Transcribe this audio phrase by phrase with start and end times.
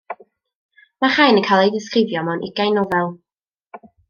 [1.03, 3.15] Mae'r rhain yn cael eu disgrifio mewn ugain nofel.